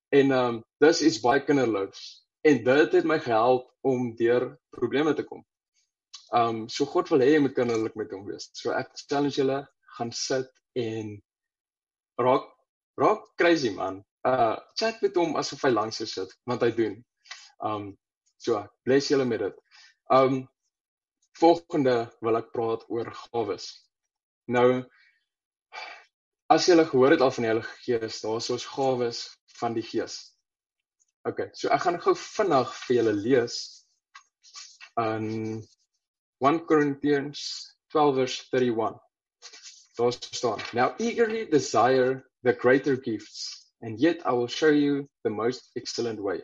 [0.10, 2.04] en ehm um, dis is baie kinderliks
[2.50, 4.45] en dit het my gehelp om deur
[4.76, 5.43] probleme te kom.
[6.34, 8.50] Ehm um, so God wil hê jy moet kinderlik met hom wees.
[8.54, 9.63] So ek challenge julle
[9.98, 11.17] gaan sit en
[12.19, 12.48] raak
[13.00, 16.95] raak crazy man uh chat met hom asof hy langs jou sit want hy doen.
[17.63, 17.91] Um
[18.38, 19.60] so bless julle met dit.
[20.12, 20.48] Um
[21.39, 23.72] volgende wil ek praat oor gawes.
[24.48, 24.84] Nou
[26.50, 29.19] as jy al gehoor het al van die Heilige Gees, daar's ons gawes
[29.60, 30.19] van die Gees.
[31.28, 33.58] OK, so ek gaan gou vinnig vir julle lees
[35.00, 35.28] in
[36.39, 37.43] 1 Corinthians
[37.93, 39.00] 12 verse 31.
[40.00, 45.30] Daar staan: Now eagerly desire the greater gifts and yet I will show you the
[45.30, 46.41] most excellent way.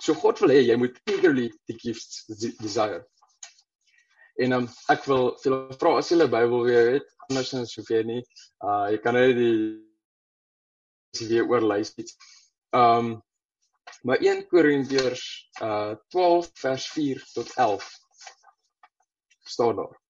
[0.00, 2.24] So God wil hê jy moet eagerly die gifts
[2.60, 3.04] desire.
[4.40, 8.08] En um, ek wil vir julle vra as julle Bybel weer het, anders dan soveel
[8.08, 8.22] nie.
[8.60, 9.56] Uh jy kan net die
[11.18, 12.16] weer oorlys iets.
[12.70, 13.22] Um
[14.02, 17.90] maar 1 Korintiërs uh 12 vers 4 tot 11
[19.44, 20.00] staan daar.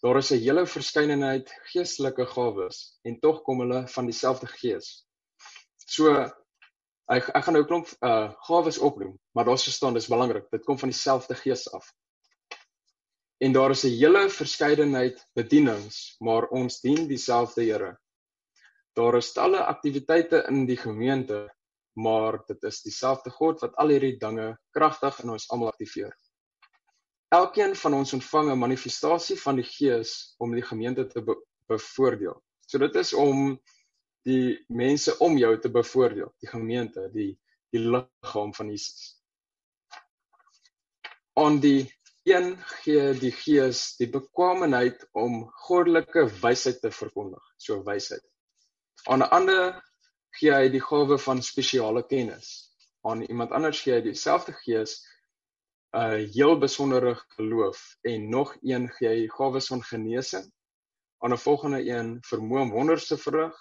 [0.00, 5.06] Daar is 'n hele verskeidenheid geestelike gawes en tog kom hulle van dieselfde Gees.
[5.86, 6.14] So
[7.06, 10.64] ek ek gaan nou 'n klomp uh gawes opnoem, maar daar staan dis belangrik, dit
[10.64, 11.94] kom van dieselfde Gees af.
[13.38, 17.98] En daar is 'n hele verskeidenheid bedienings, maar ons dien dieselfde Here.
[18.98, 21.44] Daar is talle aktiwiteite in die gemeente,
[21.94, 26.14] maar dit is dieselfde God wat al hierdie dinge kragtig in ons almal aktiveer.
[27.34, 31.36] Elkeen van ons ontvang 'n manifestasie van die Gees om die gemeente te be
[31.68, 32.42] bevoordeel.
[32.66, 33.60] So dit is om
[34.26, 37.38] die mense om jou te bevoordeel, die gemeente, die
[37.70, 39.22] die liggaam van Jesus.
[41.36, 41.86] On die
[42.24, 48.24] een gee die Gees die bekwaamheid om goddelike wysheid te verkondig, so wysheid.
[49.04, 49.84] Aan 'n ander
[50.38, 52.74] gee hy die gawe van spesiale kennis.
[53.06, 54.98] Aan iemand anders gee hy dieselfde Gees
[55.96, 60.52] 'n heel besondere geloof en nog een gee hy gawes van genesing.
[61.18, 63.56] Aan 'n volgende een vermoë om wonders te verrig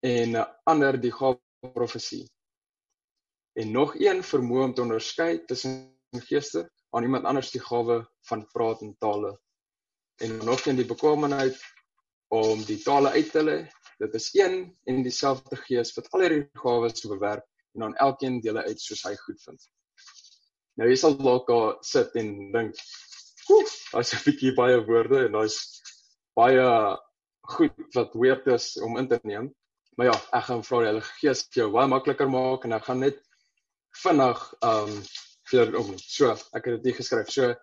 [0.00, 1.40] en 'n ander die gawe
[1.72, 2.30] profesie.
[3.52, 8.46] En nog een vermoë om te onderskei tussen geeste aan iemand anders die gawe van
[8.46, 9.40] praat in tale.
[10.16, 11.60] En nog een die bekwaamheid
[12.28, 13.58] om die tale uit te lê
[14.00, 14.56] dit is een
[14.88, 19.14] en dieselfde gees wat al hierdie gawes bewerk en aan elkeen dele uit soos hy
[19.26, 19.68] goedvind
[20.80, 22.78] Nou jy sal dalk daar sit en dink,
[23.52, 25.58] "Oef, daar's 'n bietjie baie woorde en daar's
[26.38, 26.96] baie
[27.54, 29.50] goed wat weird is om in te neem."
[29.96, 32.84] Maar ja, ek gaan vra die Heilige Gees vir jou baie makliker maak en ek
[32.84, 33.20] gaan net
[34.04, 35.02] vinnig um
[35.50, 35.98] vir om.
[35.98, 37.28] So, ek het dit hier geskryf.
[37.28, 37.54] So,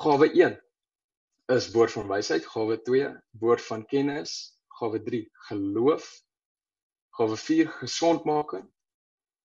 [0.00, 0.56] gawe 1
[1.52, 6.08] is woord van wysheid, gawe 2 woord van kennis, gawe 3 geloof,
[7.16, 8.66] gawe 4 gesondmaking,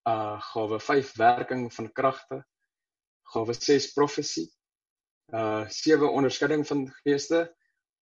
[0.09, 2.41] uh gawe 5 werking van kragte,
[3.33, 4.49] gawe 6 profesie,
[5.33, 7.45] uh 7 onderskeiding van geeste,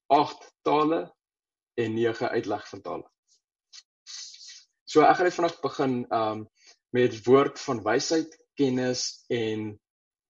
[0.07, 1.01] 8 tale
[1.77, 3.07] en 9 uitleg van tale.
[4.89, 6.47] So ek gaan net vanaand begin um
[6.95, 9.75] met woord van wysheid, kennis en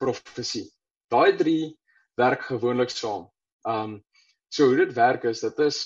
[0.03, 0.67] profesie.
[1.07, 1.71] Daai 3
[2.19, 3.29] werk gewoonlik saam.
[3.63, 4.01] Um
[4.51, 5.79] so hoe dit werk is dit is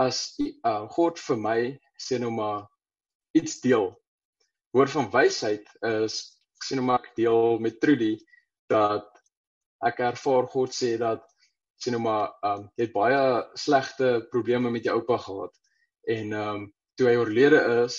[0.00, 1.58] as uh, God vir my
[2.00, 2.66] sê nou maar
[3.38, 3.92] iets deel.
[4.74, 6.18] Woord van wysheid is
[6.64, 8.16] sê nou maar deel met Trudy
[8.72, 9.10] dat
[9.84, 11.22] ek ervaar God sê dat
[11.82, 13.20] sê nou maar ehm um, het baie
[13.60, 15.54] slegte probleme met jou oupa gehad.
[16.16, 17.98] En ehm um, toe hy oorlede is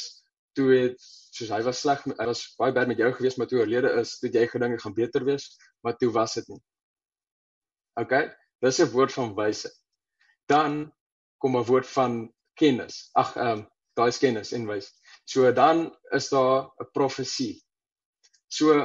[0.55, 0.99] toe het
[1.35, 4.15] soos hy was sleg hy was baie bad met jou gewees maar toe oorlede is
[4.21, 5.49] toe jy gedink dit gaan beter wees
[5.83, 6.61] maar toe was dit nie.
[7.99, 8.13] OK?
[8.63, 9.75] Dis 'n woord van wysheid.
[10.47, 10.91] Dan
[11.45, 12.19] kom 'n woord van
[12.57, 14.91] kennis ag ehm um, daai is kennis en wys
[15.25, 17.55] so dan is daar 'n profesie
[18.49, 18.81] so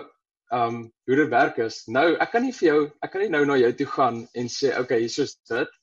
[0.51, 1.83] um hoe dit werk is.
[1.87, 4.49] Nou, ek kan nie vir jou, ek kan nie nou na jou toe gaan en
[4.51, 5.77] sê okay, hier is dit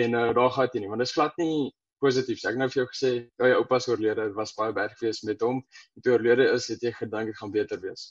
[0.00, 2.42] en uh, daar gaan dit nie, want dit is glad nie positief.
[2.48, 5.24] Ek nou vir jou gesê, ja jou oupa se oorlede, dit was baie berg geweest
[5.28, 5.60] met hom.
[5.96, 8.06] En toe oorlede is, het jy gedink dit gaan beter wees.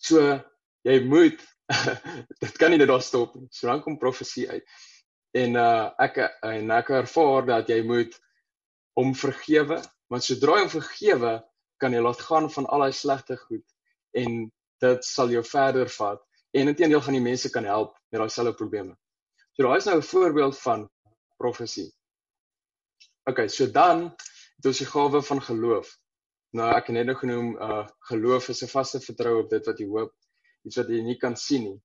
[0.00, 0.24] So
[0.88, 1.44] jy moet
[2.42, 3.48] dit kan nie net daar stop nie.
[3.52, 4.64] So dan kom profesie uit.
[5.32, 8.16] En uh ek en ek ervaar dat jy moet
[8.98, 9.78] hom vergewe,
[10.10, 11.34] want sodra jy hom vergewe,
[11.80, 13.66] kan jy laat gaan van al daai slegte goed
[14.18, 14.50] en
[14.82, 16.20] dit sal jou verder vat
[16.56, 18.96] en intedeel gaan die mense kan help met daai selfe probleme.
[19.54, 20.88] So daai is nou 'n voorbeeld van
[21.38, 21.90] profesie.
[23.30, 24.10] OK, so dan
[24.56, 25.96] het ons die gawe van geloof.
[26.52, 29.78] Nou ek het net nou genoem uh geloof is 'n vaste vertroue op dit wat
[29.78, 30.12] jy hoop,
[30.64, 31.80] iets wat jy nie kan sien nie.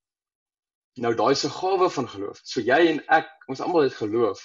[1.04, 2.40] Nou daai 'n gawe van geloof.
[2.44, 4.40] So jy en ek, ons almal het geloof.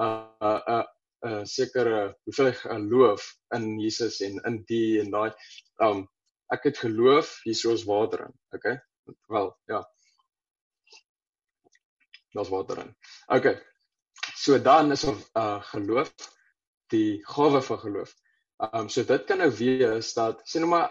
[0.00, 0.84] Uh uh uh
[1.20, 3.24] 'n uh, sekere hoeveel geloof
[3.56, 5.32] in Jesus en in die en daai
[5.86, 6.08] um
[6.48, 8.80] ek het geloof hier soos water in, okay?
[9.28, 9.82] Wel, ja.
[12.32, 12.96] Daar's water in.
[13.26, 13.60] Okay.
[14.34, 16.14] So dan is of uh geloof
[16.88, 18.16] die gawe van geloof.
[18.72, 20.88] Um so dit kan nou wees dat sê nou maar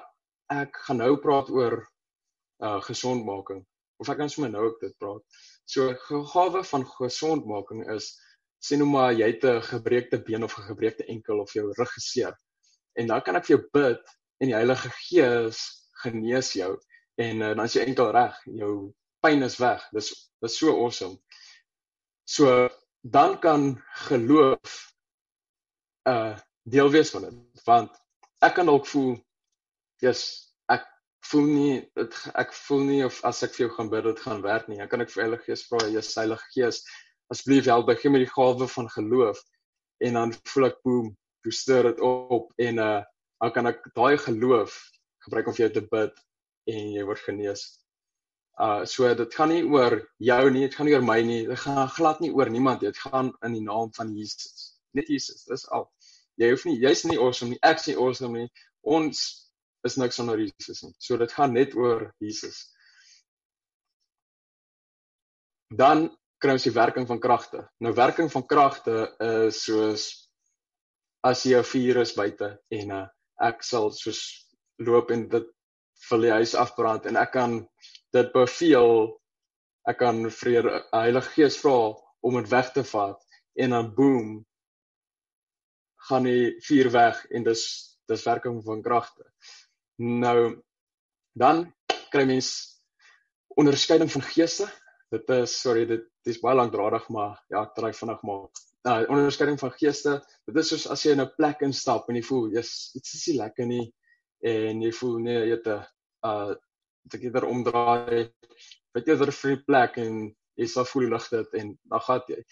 [0.47, 1.81] ek gaan nou praat oor
[2.61, 3.65] uh gesondmaking
[3.99, 5.23] of ek kan sommer nou ook dit praat.
[5.69, 5.93] So
[6.33, 8.13] gawe van gesondmaking is
[8.63, 11.91] sê nou maar jy het 'n gebreekte been of 'n gebreekte enkel of jou rug
[11.93, 12.35] geseer.
[12.95, 14.03] En dan kan ek vir jou bid
[14.39, 15.59] en die Heilige Gees
[16.03, 16.79] genees jou
[17.15, 18.35] en uh, dan is jy enkel reg.
[18.45, 19.83] Jou pyn is weg.
[19.91, 21.19] Dis dis so awesome.
[22.23, 22.69] So
[23.01, 24.93] dan kan geloof
[26.05, 27.91] 'n uh, deel wees van dit want
[28.41, 29.19] ek kan dalk voel
[29.99, 30.48] ek
[31.29, 34.43] voel nie dit ek voel nie of as ek vir jou gaan bid dit gaan
[34.45, 36.83] werk nie dan kan ek vir Heilige Gees vra Jesus Heilige Gees
[37.33, 39.43] asseblief help my gee my die gawe van geloof
[40.07, 41.11] en dan voel ek boem
[41.47, 42.99] jy stuur dit op en uh
[43.39, 44.73] dan kan ek daai geloof
[45.23, 46.17] gebruik om vir jou te bid
[46.73, 47.69] en jy word genees
[48.59, 51.59] Uh so dit gaan nie oor jou nie, dit gaan nie oor my nie, dit
[51.63, 52.89] gaan glad nie oor niemand nie.
[52.91, 54.73] Dit gaan in die naam van Jesus.
[54.91, 55.85] Net Jesus, dis al.
[56.35, 58.49] Jy hoef nie jy's nie awesome nie, ek's nie awesome nie.
[58.83, 59.21] Ons
[59.87, 60.93] is niks sonder Jesus nie.
[60.99, 62.61] So dit gaan net oor Jesus.
[65.69, 67.65] Dan kry ons die werking van kragte.
[67.83, 69.05] Nou werking van kragte
[69.45, 70.09] is soos
[71.23, 73.07] as jy 'n vuur is buite en uh,
[73.43, 74.21] ek sal soos
[74.79, 75.47] loop en dit
[76.09, 77.57] vir die huis afbrand en ek kan
[78.15, 79.19] dit beveel
[79.89, 81.91] ek kan vir die Heilige Gees vra
[82.23, 83.19] om dit weg te vat
[83.59, 84.29] en dan boom
[86.09, 87.63] gaan die vuur weg en dis
[88.09, 89.25] dis werking van kragte.
[89.99, 90.63] Nou
[91.39, 91.65] dan
[92.11, 92.49] kry mens
[93.59, 94.67] onderskeiding van geeste.
[95.11, 98.61] Dit is sorry, dit dis baie lankdradig, maar ja, ek try vinnig maak.
[98.87, 102.23] Nou, onderskeiding van geeste, dit is soos as jy in 'n plek instap en jy
[102.23, 103.85] voel jy's iets is nie lekker nie
[104.39, 105.83] en jy voel nee, jy het 'n
[106.23, 106.55] uh
[107.13, 108.29] ek eerder omdraai
[108.93, 110.15] weet jy eerder vir die plek en
[110.59, 112.43] jy sal voel lig dit en dan gaan jy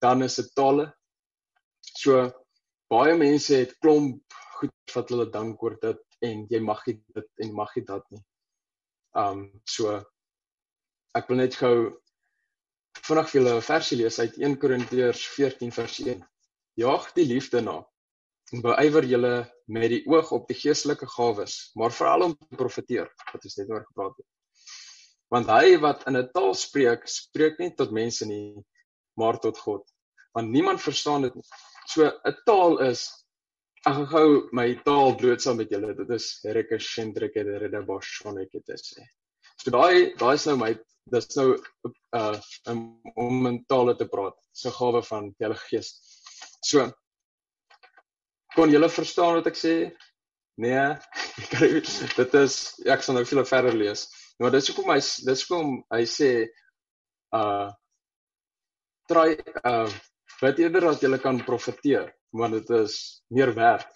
[0.00, 0.86] dan is dit tale
[1.82, 2.22] so
[2.92, 4.22] baie mense het klomp
[4.60, 6.02] goed wat hulle dink oor dit
[6.32, 8.22] en jy mag nie dit en mag nie dat nie
[9.24, 9.96] um so
[11.14, 11.76] ek wil net gou
[13.08, 16.24] vinnig vir julle 'n versie lees uit 1 Korintiërs 14 vers 1
[16.84, 17.80] jaag die liefde na
[18.54, 19.34] en beywer julle
[19.66, 23.70] met die oog op die geestelike gawes, maar veral om te profeteer, wat ons net
[23.72, 24.26] oor gepraat het.
[25.34, 28.62] Want hy wat in 'n taal spreek, spreek nie tot mense nie,
[29.18, 29.82] maar tot God.
[30.32, 31.44] Want niemand verstaan dit nie.
[31.86, 33.10] So 'n taal is
[33.86, 35.94] ek gaan gou my taal blootsaam met julle.
[35.94, 39.04] Dit is de Rede Boshoneke te sê.
[39.62, 40.72] So daai daai is nou my
[41.14, 41.54] dis nou
[42.18, 42.38] uh
[43.14, 44.34] om in tale te praat.
[44.52, 45.92] So gawe van die Heilige Gees.
[46.66, 46.90] So
[48.56, 49.76] kon julle verstaan wat ek sê?
[50.58, 50.96] Nee.
[52.20, 52.58] dit is
[52.90, 54.08] ek sal nou veel verder lees.
[54.42, 56.30] Maar dis hoekom hy dis hoekom hy sê
[57.36, 57.70] uh
[59.06, 59.30] try
[59.62, 59.88] uh
[60.42, 63.86] wat eerder dat julle kan profeteer, want dit is meer werd.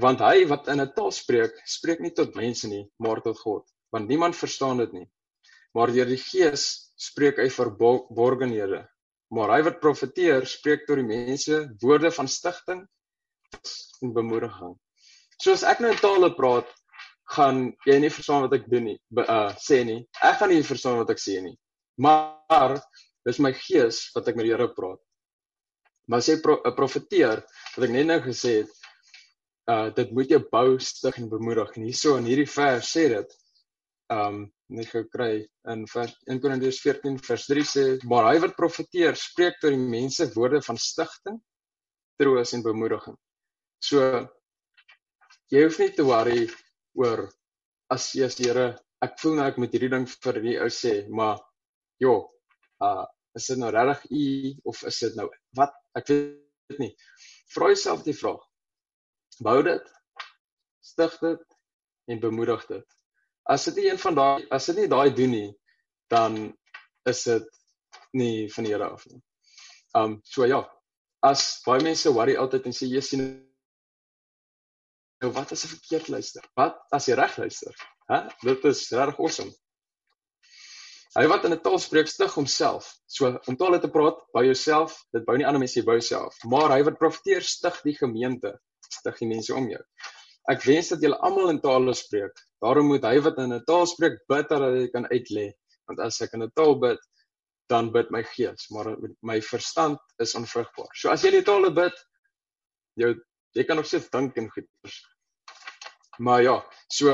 [0.00, 3.64] Want hy wat in 'n taal spreek, spreek nie tot mense nie, maar tot God,
[3.92, 5.08] want niemand verstaan dit nie.
[5.74, 8.86] Maar deur die Gees spreek hy verborgenhede.
[9.34, 12.86] Maar hy wat profeteer, spreek tot die mense woorde van stigting
[14.02, 14.76] en bemoediging.
[15.42, 16.68] So as ek nou in tale praat,
[17.34, 20.04] gaan jy nie verstaan wat ek doen nie, be, uh sê nie.
[20.22, 21.56] Ek gaan nie verstaan wat ek sê nie.
[21.98, 22.78] Maar
[23.26, 25.00] dis my gees wat ek met die Here praat.
[26.06, 27.42] Maar as jy pro, uh, profeteer,
[27.74, 28.76] wat ek net nou gesê het,
[29.72, 31.72] uh dit moet jou bou, stig en bemoedig.
[31.74, 33.36] En hierso in hierdie vers sê dit
[34.14, 39.18] um net gekry in vers 1 Korintiërs 14 vers 3 sê maar hy wat profeteer
[39.18, 41.40] spreek tot die mense woorde van stigting
[42.18, 43.18] troos en bemoediging
[43.86, 44.02] So
[45.52, 46.46] jy hoef nie te worry
[46.98, 47.26] oor
[47.92, 48.72] as jy as Here,
[49.04, 51.38] ek voel nou ek moet hierdie ding vir die ou sê, maar
[52.02, 52.16] jo,
[52.82, 53.04] uh
[53.36, 54.26] is dit nou regtig u
[54.72, 55.28] of is dit nou
[55.58, 56.92] wat ek weet nie.
[57.52, 58.42] Vra jouself die vraag:
[59.44, 59.92] Bou dit?
[60.84, 61.42] Stig dit
[62.12, 62.86] en bemoedig dit.
[63.46, 65.50] As dit nie een van daai as dit nie daai doen nie,
[66.12, 66.38] dan
[67.06, 67.50] is dit
[68.16, 69.20] nie van die Here af nie.
[69.96, 70.62] Um so ja,
[71.22, 73.26] as baie mense worry altyd en sê jy sien
[75.22, 76.48] nou wat as jy verkeerd luister?
[76.58, 77.76] Wat as jy reg luister?
[78.10, 78.26] Hæ?
[78.42, 79.52] Dit is regtig awesome.
[81.16, 82.90] Hy wat in 'n taal spreek stig homself.
[83.08, 86.74] So om tale te praat by jouself, dit bou nie ander mense by jouself, maar
[86.74, 88.52] hy wat profeteer stig die gemeente,
[88.84, 89.80] stig die mense om jou.
[90.52, 92.36] Ek wens dat julle almal in tale spreek.
[92.60, 95.46] Daarom moet hy wat in 'n taal spreek bid dat hy kan uitlê,
[95.88, 97.00] want as ek in 'n taal bid,
[97.68, 98.92] dan bid my gees, maar
[99.22, 100.92] my verstand is onvrugbaar.
[100.94, 101.96] So as jy in tale bid,
[102.96, 103.14] jou
[103.54, 104.68] jy kan nog steeds dink en goed.
[106.18, 107.08] Maar ja, so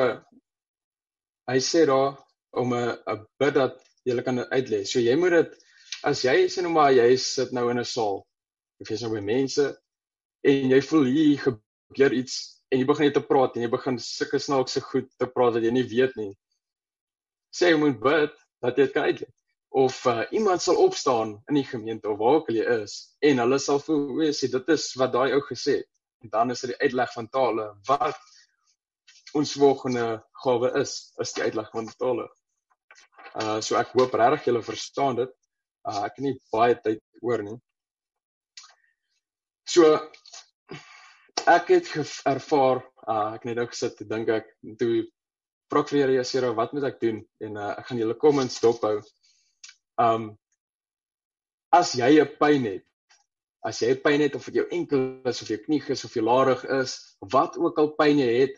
[1.47, 2.19] hy sê daar
[2.51, 4.83] om 'n 'n bid dat jy kan dit uitlê.
[4.89, 5.59] So jy moet dit
[6.09, 8.23] as jy sê nou maar jy sit nou in 'n saal
[8.81, 9.67] of jy's nou by mense
[10.43, 12.39] en jy voel hier gebeur iets
[12.71, 15.63] en jy begin net te praat en jy begin sulke snaakse goed te praat wat
[15.63, 16.33] jy nie weet nie.
[17.55, 19.29] Sê jy moet bid dat jy dit kan uitlê
[19.73, 23.39] of uh, iemand sal opstaan in die gemeente of waar ook al jy is en
[23.41, 25.89] hulle sal voel hoe sê dit is wat daai ou gesê het
[26.23, 28.19] en dan is dit die uitleg van tale wat
[29.39, 30.05] ons volgende
[30.45, 30.93] gawe is
[31.25, 32.29] is die uitleg van tale.
[33.35, 35.33] Uh so ek hoop regtig julle verstaan dit.
[35.89, 37.57] Uh ek het nie baie tyd oor nie.
[39.65, 39.89] So
[41.49, 41.91] ek het
[42.29, 45.07] ervaar uh ek net nou gesit te dink ek toe
[45.73, 49.01] praat vir Here Here wat moet ek doen en uh ek gaan julle comments dophou.
[49.99, 50.33] Um
[51.73, 52.87] as jy 'n pyn het
[53.63, 56.25] As jy pyn het of dit jou enkel is of jou knie is of jou
[56.27, 56.97] larig is,
[57.31, 58.57] wat ook al pyn jy het,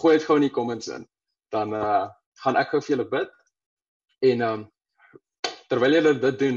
[0.00, 1.04] gooi dit gou in die comments in.
[1.52, 2.08] Dan uh
[2.44, 3.34] gaan ek gou vir julle bid
[4.18, 4.62] En ehm um,
[5.70, 6.56] terwyl jy dit doen,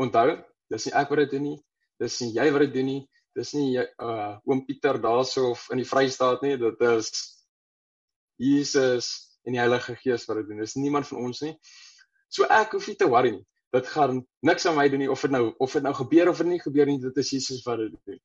[0.00, 0.30] onthou,
[0.72, 1.56] dis nie ek wat dit doen nie.
[2.00, 3.02] Dis nie jy wat dit doen nie.
[3.36, 6.54] Dis nie uh oom Pieter daarso of in die Vrystaat nie.
[6.60, 7.10] Dit is
[8.40, 9.10] Jesus
[9.44, 10.62] en die Heilige Gees wat dit doen.
[10.64, 11.52] Dis niemand van ons nie.
[12.32, 13.44] So ek hoef nie te worry nie.
[13.76, 16.40] Dit gaan niks aan my doen nie of dit nou of dit nou gebeur of
[16.40, 16.96] dit nie gebeur nie.
[17.02, 18.22] Dit is Jesus wat dit doen.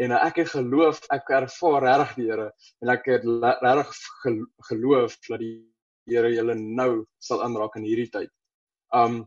[0.00, 3.94] En uh, ek het geloof, ek ervaar regtig die Here en ek het regtig
[4.70, 5.73] geloof dat die
[6.06, 8.30] Here julle nou sal aanraak in hierdie tyd.
[8.92, 9.24] Um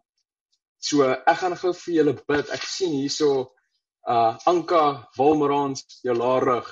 [0.80, 2.52] so ek gaan gou vir julle bid.
[2.54, 3.32] Ek sien hierso
[4.08, 4.84] uh Anka
[5.18, 6.68] Wilmerans jou laarig.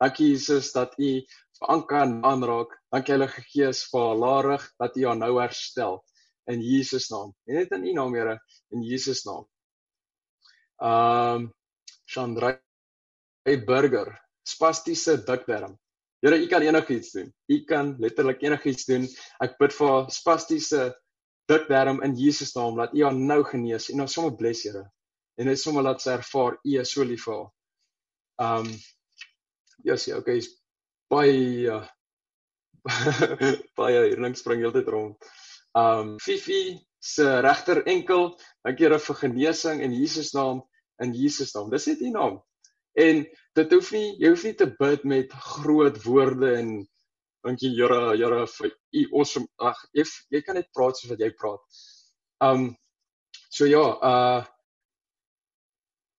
[0.00, 1.10] Dankie Jesus dat u
[1.58, 2.74] vir Anka aanraak.
[2.92, 6.00] Dankie Heilige Gees vir haar laarig dat u haar nou herstel
[6.50, 7.32] in Jesus naam.
[7.48, 8.38] En net in u naam Here
[8.72, 9.44] in Jesus naam.
[10.80, 11.52] Um
[12.06, 12.58] Chandra
[13.44, 14.08] Burger,
[14.44, 15.76] spastiese dikdarm.
[16.24, 17.32] Here, u kan enigiets doen.
[17.52, 19.04] U kan letterlik enigiets doen.
[19.44, 20.86] Ek bid vir spastiese
[21.50, 24.86] dikdarm in Jesus naam dat u haar nou genees en ons sommer bless Here.
[25.36, 27.50] En net sommer laat sy ervaar u is so lief vir haar.
[28.48, 28.72] Um
[29.84, 30.46] Ja, sien, okay, is
[31.12, 31.82] baie uh,
[33.78, 35.28] baie hier links spring heeltyd rond.
[35.76, 38.30] Um Fifi se regter enkel,
[38.64, 40.62] dankie Here vir genesing in Jesus naam,
[41.04, 41.68] in Jesus naam.
[41.74, 42.40] Dis net u naam.
[42.96, 43.26] En
[43.58, 46.72] dit hoef nie jy hoef nie te bid met groot woorde en
[47.44, 49.46] dankie Here, Here vir u awesome.
[49.60, 51.60] Ag, jy jy kan net praat soos wat jy praat.
[52.42, 52.72] Um
[53.52, 54.42] so ja, uh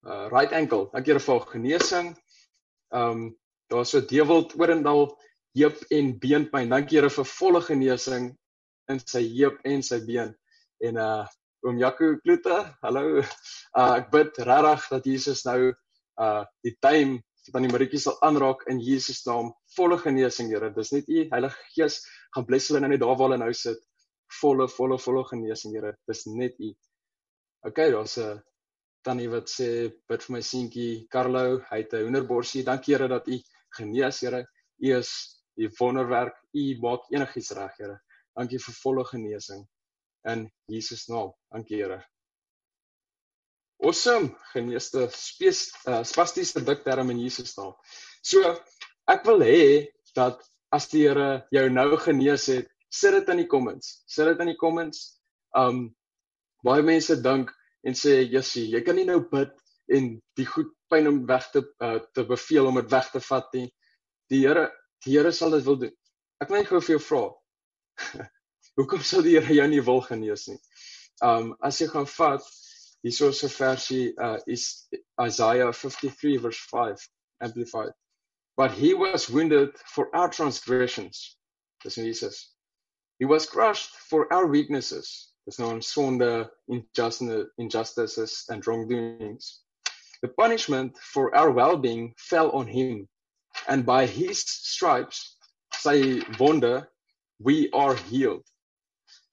[0.05, 0.89] uh right ankle.
[0.93, 2.13] Dankie Here vir genesing.
[2.91, 3.33] Um
[3.69, 5.09] daar's so Dewald Orendal
[5.57, 6.69] heup en beenpyn.
[6.69, 8.29] Dankie Here vir volle genesing
[8.91, 10.36] in sy heup en sy been.
[10.79, 11.25] En uh
[11.65, 13.23] oom Jaco Kloete, hallo.
[13.75, 15.73] Uh ek bid regtig dat Jesus nou
[16.22, 16.76] uh die
[17.45, 19.51] wat aan die Maritjie sal aanraak in Jesus naam.
[19.76, 20.72] Volle genesing Here.
[20.74, 21.99] Dis net u Heilige Gees
[22.34, 23.82] gaan bless hulle nou net daar waar hulle nou sit.
[24.39, 25.93] Volle volle volle genesing Here.
[26.09, 26.72] Dis net u.
[27.68, 28.41] Okay daar's 'n
[29.05, 31.61] tannie wat sê bid vir my seentjie Carlo.
[31.70, 32.63] Hy het 'n hoenderborsie.
[32.63, 33.39] Dankie Here dat u
[33.78, 34.45] genees Here.
[34.82, 35.11] U is
[35.57, 36.36] u wonderwerk.
[36.53, 37.99] U maak enigiets reg Here.
[38.36, 39.68] Dankie vir volle genesing
[40.26, 41.32] in Jesus naam.
[41.51, 42.14] Dankie Here
[43.86, 47.75] Awesome, geneeste spes uh, spastiese dikterm in Jesus naam.
[48.25, 48.41] So
[49.11, 49.59] ek wil hê
[50.17, 50.41] dat
[50.73, 53.99] as die Here jou nou genees het, sit dit in die comments.
[54.09, 55.19] Sit dit in die comments.
[55.53, 55.91] Um
[56.65, 57.53] baie mense dink
[57.86, 59.53] en sê Jessie, jy kan nie nou bid
[59.93, 63.53] en die goed pyn om weg te uh, te beveel om dit weg te vat
[63.53, 63.69] nie.
[64.33, 64.71] Die Here,
[65.05, 65.95] die Here sal dit wil doen.
[66.41, 67.23] Ek wil net gou vir jou vra.
[68.81, 70.61] Hoekom sal die Here jou nie wil genees nie?
[71.21, 72.55] Um as jy gaan vat
[73.05, 74.87] Hierso is 'n versie uh is
[75.21, 76.97] Isaiah 53 verse 5
[77.39, 77.93] amplified.
[78.57, 81.37] But he was wounded for our transgressions.
[81.83, 82.55] Dis nou Jesus.
[83.19, 85.33] He was crushed for our weaknesses.
[85.45, 89.61] Dis nou ons sonde, injustice, injustices and wrongdoings.
[90.23, 93.07] The punishment for our well-being fell on him,
[93.67, 95.37] and by his stripes,
[95.73, 96.87] say wonde,
[97.37, 98.47] we are healed.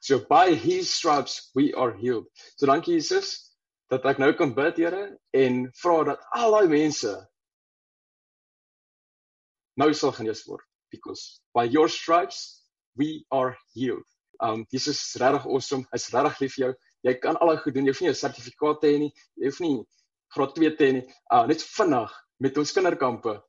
[0.00, 2.26] So by his stripes we are healed.
[2.56, 3.51] So dankie Jesus
[3.92, 5.04] dat ek nou kan bid Here
[5.36, 7.12] en vra dat al daai mense
[9.80, 12.64] nou sal genees word because by your stripes
[12.96, 14.08] we are healed.
[14.40, 15.86] Um Jesus is regtig awesome.
[15.92, 16.72] Hy's regtig lief vir jou.
[17.08, 17.86] Jy kan al daai goed doen.
[17.88, 19.12] Jy hoef nie 'n sertifikaat te hê nie.
[19.36, 19.76] Jy hoef nie
[20.34, 21.06] graad 2 te hê nie.
[21.32, 23.40] Uh net vinnig met ons kinderkampe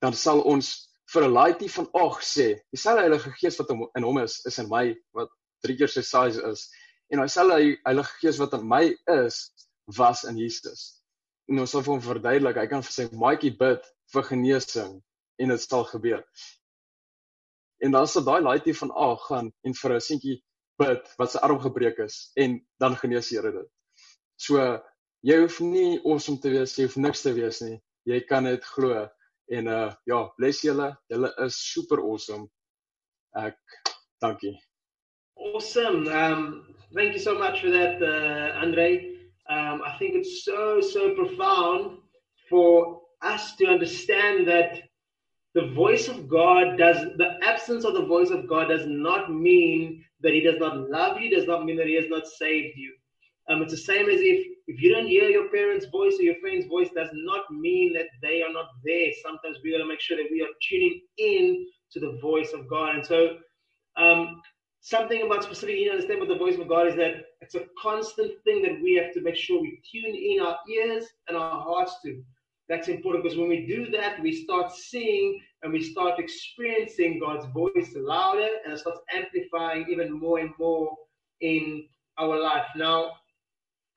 [0.00, 4.18] dan sal ons vir 'n laaitie van ag sê, dieselfde Heilige Gees wat in hom
[4.18, 5.28] is, is in my wat
[5.62, 6.68] drie keer sy size is.
[7.12, 9.50] En dieselfde Heilige Gees wat in my is,
[9.96, 11.02] was in Jesus.
[11.50, 14.96] En ons sal vir hom verduidelik, hy kan vir sy maatjie bid vir genesing
[15.40, 16.22] en dit sal gebeur.
[17.80, 20.38] En dan sal daai laaitie van ag gaan en vir 'n seentjie
[20.78, 23.70] bid wat sy arm gebreek is en dan genees die Here dit.
[24.36, 24.82] So
[25.22, 27.80] jy hoef nie awesome te wees, jy hoef niks te wees nie.
[28.06, 29.08] Jy kan dit glo
[29.50, 30.98] En uh ja, bless julle.
[31.06, 32.46] Julle is super awesome.
[33.34, 33.58] Ek
[34.22, 34.54] dankie.
[35.34, 36.06] Awesome.
[36.06, 39.09] Um thank you so much for that uh Andre.
[39.50, 41.98] Um I think it's so so profound
[42.48, 44.82] for us to understand that
[45.54, 50.04] the voice of God does the absence of the voice of God does not mean
[50.20, 52.92] that he does not love you, does not mean that he has not saved you.
[53.48, 56.36] Um, it's the same as if if you don't hear your parents' voice or your
[56.40, 59.10] friend's voice, does not mean that they are not there.
[59.22, 62.68] Sometimes we got to make sure that we are tuning in to the voice of
[62.68, 62.94] God.
[62.94, 63.38] And so,
[63.96, 64.40] um,
[64.80, 68.32] something about specifically you understand what the voice of God is that it's a constant
[68.44, 71.96] thing that we have to make sure we tune in our ears and our hearts
[72.04, 72.22] to.
[72.68, 77.46] That's important because when we do that, we start seeing and we start experiencing God's
[77.52, 80.96] voice louder and it starts amplifying even more and more
[81.40, 81.86] in
[82.18, 82.66] our life.
[82.76, 83.12] Now,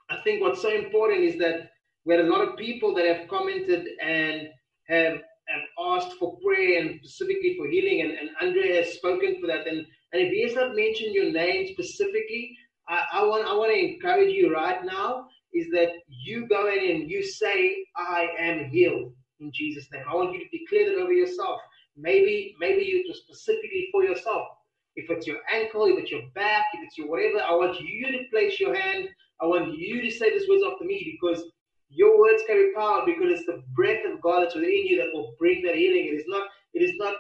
[0.09, 1.69] I think what's so important is that
[2.05, 4.49] we had a lot of people that have commented and
[4.88, 9.47] have, have asked for prayer and specifically for healing, and, and Andre has spoken for
[9.47, 9.67] that.
[9.67, 12.57] And, and if he has not mentioned your name specifically,
[12.88, 16.89] I, I want I want to encourage you right now is that you go in
[16.89, 20.03] and you say, I am healed in Jesus' name.
[20.09, 21.59] I want you to declare that over yourself.
[21.95, 24.47] Maybe, maybe you just specifically for yourself.
[24.95, 28.11] If it's your ankle, if it's your back, if it's your whatever, I want you
[28.11, 29.09] to place your hand
[29.43, 31.43] I want you to say these words after me because
[31.89, 35.36] your words carry power because it's the breath of God that's within you that will
[35.38, 36.07] bring that healing.
[36.07, 37.16] It is not, it is not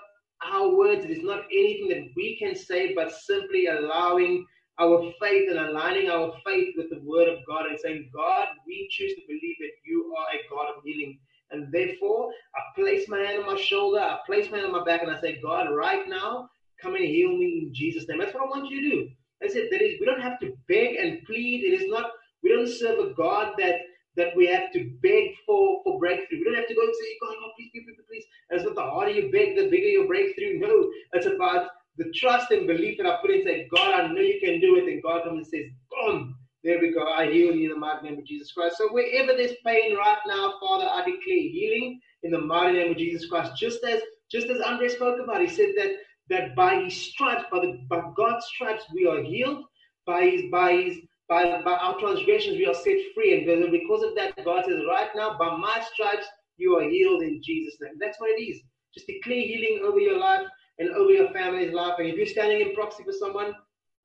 [0.51, 4.45] our words, it is not anything that we can say, but simply allowing
[4.79, 8.87] our faith and aligning our faith with the word of God and saying, God, we
[8.91, 11.19] choose to believe that you are a God of healing.
[11.51, 14.83] And therefore, I place my hand on my shoulder, I place my hand on my
[14.83, 16.49] back, and I say, God, right now,
[16.81, 18.19] come and heal me in Jesus' name.
[18.19, 19.09] That's what I want you to do.
[19.43, 21.63] I said That is, we don't have to beg and plead.
[21.63, 23.75] It is not we don't serve a God that
[24.15, 26.39] that we have to beg for for breakthrough.
[26.39, 28.25] We don't have to go and say, God, oh, please, please, please, please.
[28.49, 30.59] And it's not the harder you beg, the bigger your breakthrough.
[30.59, 33.43] No, it's about the trust and belief that I put in.
[33.43, 34.91] Say, God, I know you can do it.
[34.91, 37.07] And God comes and says, boom, there we go.
[37.07, 38.77] I heal you in the mighty name of Jesus Christ.
[38.77, 42.97] So wherever there's pain right now, Father, I declare healing in the mighty name of
[42.97, 43.53] Jesus Christ.
[43.57, 44.01] Just as
[44.31, 45.91] just as Andre spoke about, he said that
[46.29, 49.65] that by his stripes, by, the, by God's stripes, we are healed.
[50.05, 50.97] By his, by his,
[51.29, 53.33] by, by our transgressions, we are set free.
[53.33, 56.25] And because of that, God says, right now, by my stripes,
[56.57, 57.93] you are healed in Jesus' name.
[57.99, 58.61] That's what it is.
[58.93, 60.45] Just declare healing over your life
[60.79, 61.95] and over your family's life.
[61.99, 63.53] And if you're standing in proxy for someone,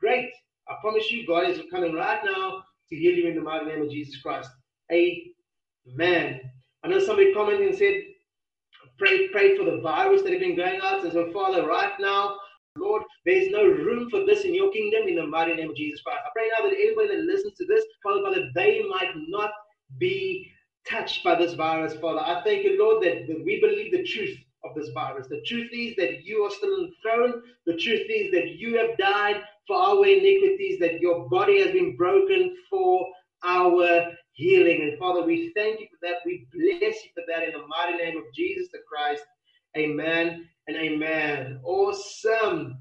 [0.01, 0.31] great.
[0.69, 3.83] I promise you, God is coming right now to heal you in the mighty name
[3.83, 4.51] of Jesus Christ.
[4.93, 6.41] Amen.
[6.85, 8.03] I know somebody commented and said,
[8.99, 11.05] pray, pray for the virus that have been going out.
[11.05, 12.37] And so, Father, right now,
[12.77, 15.77] Lord, there is no room for this in your kingdom in the mighty name of
[15.77, 16.21] Jesus Christ.
[16.25, 19.51] I pray now that everybody that listens to this, Father, Father, they might not
[19.99, 20.51] be
[20.89, 22.21] touched by this virus, Father.
[22.21, 25.29] I thank you, Lord, that, that we believe the truth of this virus.
[25.29, 27.43] The truth is that you are still enthroned.
[27.67, 31.97] The truth is that you have died for our iniquities, that your body has been
[31.97, 33.07] broken for
[33.45, 34.83] our healing.
[34.83, 36.19] And Father, we thank you for that.
[36.25, 39.23] We bless you for that in the mighty name of Jesus the Christ.
[39.77, 41.61] Amen and amen.
[41.65, 42.79] Awesome.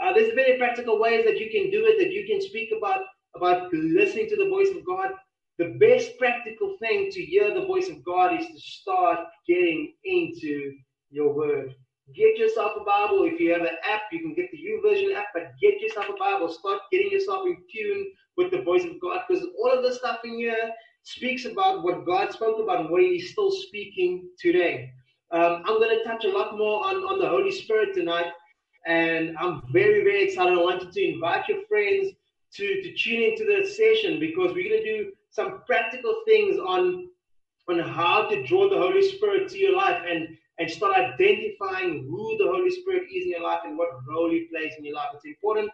[0.00, 3.02] Uh, there's many practical ways that you can do it, that you can speak about,
[3.36, 5.10] about listening to the voice of God.
[5.58, 10.72] The best practical thing to hear the voice of God is to start getting into
[11.14, 11.74] your word.
[12.14, 13.24] Get yourself a Bible.
[13.24, 16.18] If you have an app, you can get the YouVersion app, but get yourself a
[16.18, 16.52] Bible.
[16.52, 18.06] Start getting yourself in tune
[18.36, 20.70] with the voice of God because all of the stuff in here
[21.04, 24.90] speaks about what God spoke about and what He's still speaking today.
[25.30, 28.32] Um, I'm going to touch a lot more on, on the Holy Spirit tonight,
[28.86, 30.52] and I'm very, very excited.
[30.52, 32.12] I wanted to invite your friends
[32.56, 37.08] to, to tune into the session because we're going to do some practical things on
[37.68, 42.36] on how to draw the Holy Spirit to your life and and start identifying who
[42.38, 45.08] the Holy Spirit is in your life and what role He plays in your life.
[45.14, 45.70] It's important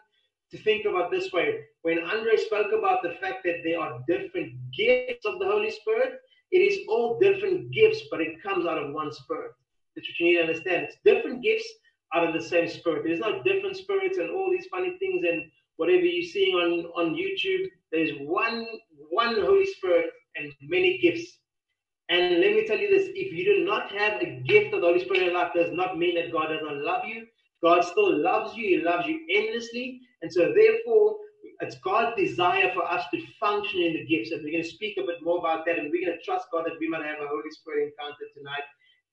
[0.50, 1.60] to think about this way.
[1.82, 6.20] When Andre spoke about the fact that there are different gifts of the Holy Spirit,
[6.50, 9.52] it is all different gifts, but it comes out of one Spirit.
[9.94, 10.84] That's what you need to understand.
[10.84, 11.68] It's different gifts
[12.14, 13.04] out of the same Spirit.
[13.04, 15.42] There's not different spirits and all these funny things and
[15.76, 17.66] whatever you're seeing on on YouTube.
[17.92, 18.66] There's one
[19.10, 21.38] one Holy Spirit and many gifts.
[22.10, 24.86] And let me tell you this if you do not have a gift of the
[24.88, 27.24] Holy Spirit in your life, does not mean that God does not love you.
[27.62, 30.00] God still loves you, He loves you endlessly.
[30.22, 31.16] And so, therefore,
[31.60, 34.32] it's God's desire for us to function in the gifts.
[34.32, 35.78] And we're going to speak a bit more about that.
[35.78, 38.66] And we're going to trust God that we might have a Holy Spirit encounter tonight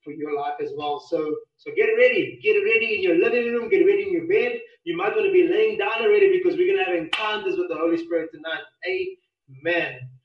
[0.04, 1.00] for your life as well.
[1.00, 2.40] So, so get ready.
[2.42, 3.70] Get ready in your living room.
[3.70, 4.60] Get ready in your bed.
[4.86, 7.70] You might want to be laying down already because we're going to have encounters with
[7.70, 8.64] the Holy Spirit tonight.
[8.88, 10.10] Amen.